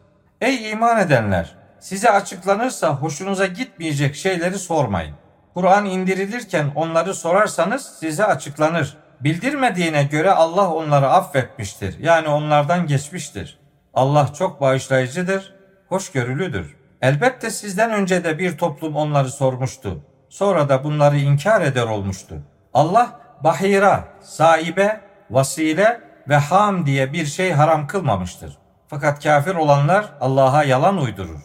[0.41, 5.15] Ey iman edenler size açıklanırsa hoşunuza gitmeyecek şeyleri sormayın.
[5.53, 8.97] Kur'an indirilirken onları sorarsanız size açıklanır.
[9.21, 11.99] Bildirmediğine göre Allah onları affetmiştir.
[11.99, 13.59] Yani onlardan geçmiştir.
[13.93, 15.53] Allah çok bağışlayıcıdır,
[15.89, 16.75] hoşgörülüdür.
[17.02, 20.04] Elbette sizden önce de bir toplum onları sormuştu.
[20.30, 22.36] Sonra da bunları inkar eder olmuştu.
[22.73, 28.58] Allah bahira, saibe, vasile ve ham diye bir şey haram kılmamıştır.
[28.88, 31.39] Fakat kafir olanlar Allah'a yalan uydurur.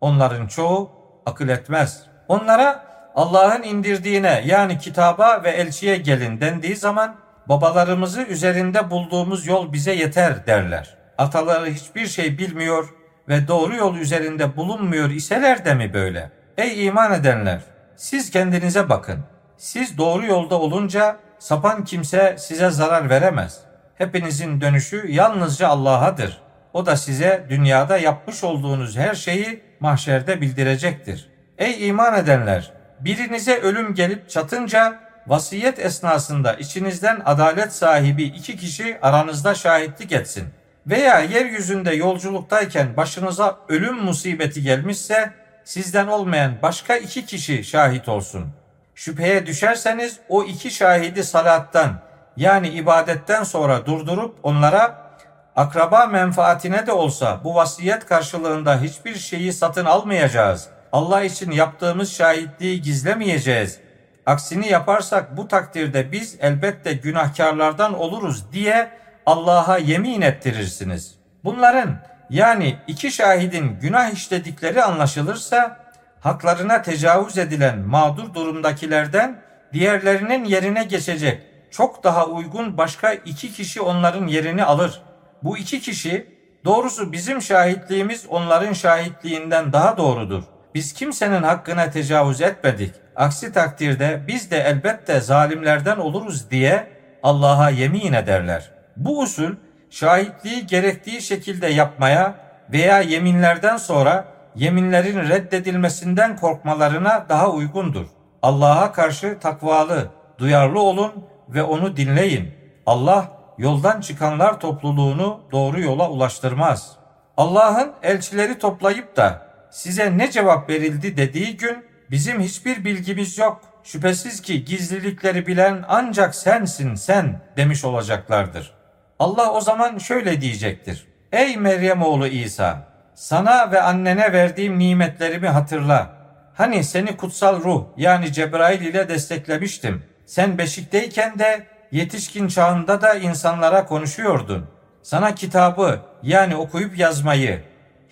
[0.00, 0.90] Onların çoğu
[1.26, 2.02] akıl etmez.
[2.28, 7.16] Onlara Allah'ın indirdiğine yani kitaba ve elçiye gelin dendiği zaman
[7.48, 10.96] babalarımızı üzerinde bulduğumuz yol bize yeter derler.
[11.18, 12.97] Ataları hiçbir şey bilmiyor
[13.28, 16.30] ve doğru yol üzerinde bulunmuyor iseler de mi böyle?
[16.58, 17.60] Ey iman edenler!
[17.96, 19.18] Siz kendinize bakın.
[19.56, 23.60] Siz doğru yolda olunca sapan kimse size zarar veremez.
[23.94, 26.40] Hepinizin dönüşü yalnızca Allah'adır.
[26.72, 31.28] O da size dünyada yapmış olduğunuz her şeyi mahşerde bildirecektir.
[31.58, 32.72] Ey iman edenler!
[33.00, 40.48] Birinize ölüm gelip çatınca vasiyet esnasında içinizden adalet sahibi iki kişi aranızda şahitlik etsin.
[40.88, 45.32] Veya yeryüzünde yolculuktayken başınıza ölüm musibeti gelmişse
[45.64, 48.46] sizden olmayan başka iki kişi şahit olsun.
[48.94, 52.00] Şüpheye düşerseniz o iki şahidi salattan
[52.36, 55.12] yani ibadetten sonra durdurup onlara
[55.56, 60.68] akraba menfaatine de olsa bu vasiyet karşılığında hiçbir şeyi satın almayacağız.
[60.92, 63.78] Allah için yaptığımız şahitliği gizlemeyeceğiz.
[64.26, 68.90] Aksini yaparsak bu takdirde biz elbette günahkarlardan oluruz diye
[69.28, 71.14] Allah'a yemin ettirirsiniz.
[71.44, 71.98] Bunların
[72.30, 75.76] yani iki şahidin günah işledikleri anlaşılırsa
[76.20, 79.40] haklarına tecavüz edilen mağdur durumdakilerden
[79.72, 85.02] diğerlerinin yerine geçecek çok daha uygun başka iki kişi onların yerini alır.
[85.42, 86.26] Bu iki kişi
[86.64, 90.42] doğrusu bizim şahitliğimiz onların şahitliğinden daha doğrudur.
[90.74, 92.94] Biz kimsenin hakkına tecavüz etmedik.
[93.16, 96.86] Aksi takdirde biz de elbette zalimlerden oluruz diye
[97.22, 98.77] Allah'a yemin ederler.
[98.98, 99.54] Bu usul
[99.90, 102.34] şahitliği gerektiği şekilde yapmaya
[102.72, 104.24] veya yeminlerden sonra
[104.56, 108.06] yeminlerin reddedilmesinden korkmalarına daha uygundur.
[108.42, 110.08] Allah'a karşı takvalı,
[110.38, 111.12] duyarlı olun
[111.48, 112.54] ve onu dinleyin.
[112.86, 116.96] Allah yoldan çıkanlar topluluğunu doğru yola ulaştırmaz.
[117.36, 123.60] Allah'ın elçileri toplayıp da size ne cevap verildi dediği gün bizim hiçbir bilgimiz yok.
[123.82, 128.77] Şüphesiz ki gizlilikleri bilen ancak sensin sen demiş olacaklardır.
[129.18, 131.06] Allah o zaman şöyle diyecektir.
[131.32, 136.10] Ey Meryem oğlu İsa sana ve annene verdiğim nimetlerimi hatırla.
[136.54, 140.02] Hani seni kutsal ruh yani Cebrail ile desteklemiştim.
[140.26, 144.66] Sen beşikteyken de yetişkin çağında da insanlara konuşuyordun.
[145.02, 147.62] Sana kitabı yani okuyup yazmayı,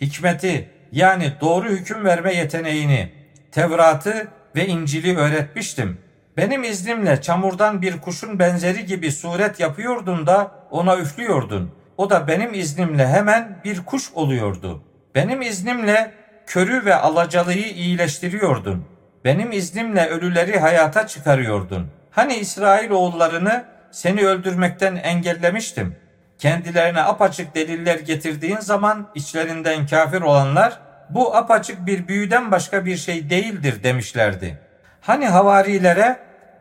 [0.00, 3.12] hikmeti yani doğru hüküm verme yeteneğini,
[3.52, 5.98] Tevrat'ı ve İncil'i öğretmiştim.
[6.36, 11.70] Benim iznimle çamurdan bir kuşun benzeri gibi suret yapıyordun da ona üflüyordun.
[11.96, 14.82] O da benim iznimle hemen bir kuş oluyordu.
[15.14, 16.12] Benim iznimle
[16.46, 18.84] körü ve alacalıyı iyileştiriyordun.
[19.24, 21.86] Benim iznimle ölüleri hayata çıkarıyordun.
[22.10, 25.96] Hani İsrail oğullarını seni öldürmekten engellemiştim.
[26.38, 30.78] Kendilerine apaçık deliller getirdiğin zaman içlerinden kafir olanlar
[31.10, 34.58] bu apaçık bir büyüden başka bir şey değildir demişlerdi.
[35.00, 36.16] Hani havarilere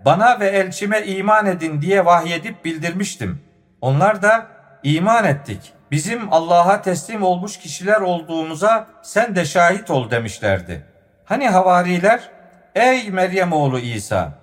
[0.06, 3.45] bana ve elçime iman edin diye vahyedip bildirmiştim.
[3.86, 4.48] Onlar da
[4.84, 5.74] iman ettik.
[5.92, 10.86] Bizim Allah'a teslim olmuş kişiler olduğumuza sen de şahit ol demişlerdi.
[11.26, 12.30] Hani havariler
[12.76, 14.34] ey Meryem oğlu İsa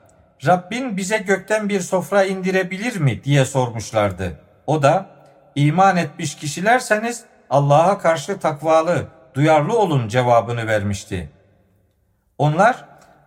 [0.46, 4.40] Rabbin bize gökten bir sofra indirebilir mi diye sormuşlardı.
[4.66, 5.06] O da
[5.54, 11.30] iman etmiş kişilerseniz Allah'a karşı takvalı, duyarlı olun cevabını vermişti.
[12.38, 12.84] Onlar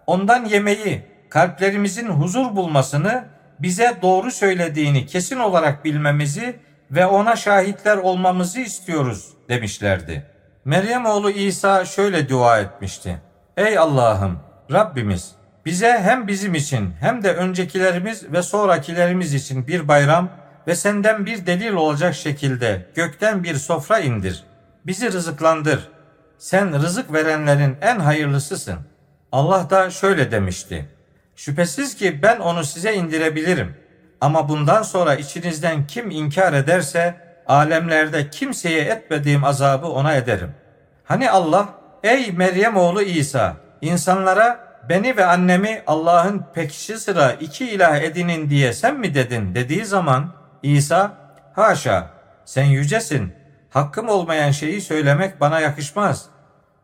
[0.08, 6.60] ondan yemeği, kalplerimizin huzur bulmasını, bize doğru söylediğini kesin olarak bilmemizi
[6.92, 10.26] ve ona şahitler olmamızı istiyoruz demişlerdi.
[10.66, 13.22] Meryem oğlu İsa şöyle dua etmişti.
[13.58, 14.40] Ey Allah'ım,
[14.72, 15.36] Rabbimiz
[15.66, 20.30] bize hem bizim için hem de öncekilerimiz ve sonrakilerimiz için bir bayram
[20.68, 24.44] ve senden bir delil olacak şekilde gökten bir sofra indir.
[24.86, 25.90] Bizi rızıklandır.
[26.38, 28.76] Sen rızık verenlerin en hayırlısısın.
[29.32, 30.90] Allah da şöyle demişti.
[31.36, 33.76] Şüphesiz ki ben onu size indirebilirim.
[34.22, 37.16] Ama bundan sonra içinizden kim inkar ederse
[37.48, 40.52] alemlerde kimseye etmediğim azabı ona ederim.
[41.04, 41.70] Hani Allah
[42.04, 48.74] ey Meryem oğlu İsa insanlara beni ve annemi Allah'ın pekişi sıra iki ilah edinin diye
[48.74, 50.34] sen mi dedin dediği zaman
[50.64, 51.12] İsa
[51.54, 52.10] haşa
[52.46, 53.34] sen yücesin
[53.70, 56.26] hakkım olmayan şeyi söylemek bana yakışmaz.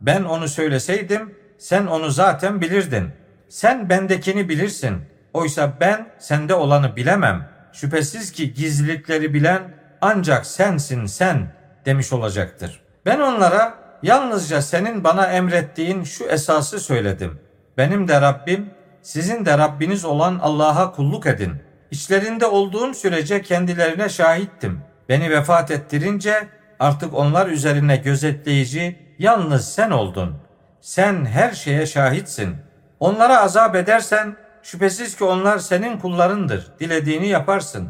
[0.02, 3.20] Ben onu söyleseydim sen onu zaten bilirdin.
[3.52, 5.02] Sen bendekini bilirsin.
[5.34, 7.49] Oysa ben sende olanı bilemem.
[7.74, 9.62] Şüphesiz ki gizlilikleri bilen
[10.02, 11.54] ancak sensin sen
[11.86, 12.82] demiş olacaktır.
[13.06, 13.74] Ben onlara
[14.04, 17.39] yalnızca senin bana emrettiğin şu esası söyledim.
[17.78, 18.70] Benim de Rabbim,
[19.02, 21.54] sizin de Rabbiniz olan Allah'a kulluk edin.
[21.91, 24.82] İçlerinde olduğum sürece kendilerine şahittim.
[25.10, 26.47] Beni vefat ettirince
[26.80, 30.38] artık onlar üzerine gözetleyici yalnız sen oldun.
[30.82, 32.70] Sen her şeye şahitsin.
[33.02, 36.68] Onlara azap edersen şüphesiz ki onlar senin kullarındır.
[36.80, 37.89] Dilediğini yaparsın.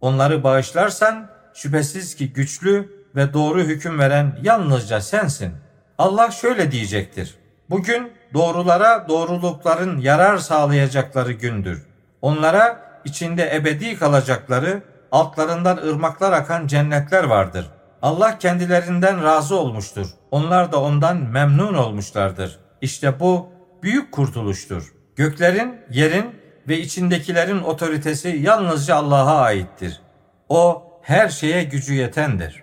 [0.00, 5.52] Onları bağışlarsan şüphesiz ki güçlü ve doğru hüküm veren yalnızca sensin.
[5.98, 7.34] Allah şöyle diyecektir.
[7.70, 11.86] Bugün doğrulara doğrulukların yarar sağlayacakları gündür.
[12.22, 17.66] Onlara içinde ebedi kalacakları, altlarından ırmaklar akan cennetler vardır.
[18.02, 20.06] Allah kendilerinden razı olmuştur.
[20.30, 22.58] Onlar da ondan memnun olmuşlardır.
[22.80, 23.51] İşte bu
[23.82, 24.92] büyük kurtuluştur.
[25.16, 26.26] Göklerin, yerin
[26.68, 30.00] ve içindekilerin otoritesi yalnızca Allah'a aittir.
[30.48, 32.61] O her şeye gücü yetendir.